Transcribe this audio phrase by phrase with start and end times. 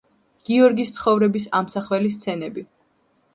[0.49, 2.65] გიორგის ცხოვრების ამსახველი სცენები.